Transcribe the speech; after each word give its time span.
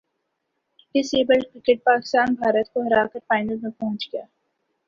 ڈس 0.95 1.09
abled 1.13 1.43
cricket 1.53 1.83
Pakistan 1.85 2.33
Bharat 2.35 2.73
کو 2.73 2.81
ہراکر 2.81 3.19
final 3.27 3.57
میں 3.61 3.71
پہنچ 3.71 4.07
گیا 4.13 4.25